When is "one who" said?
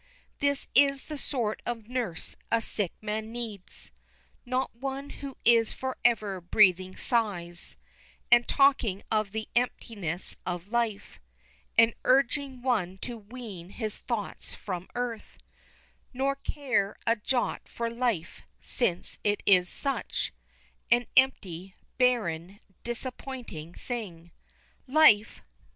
4.73-5.37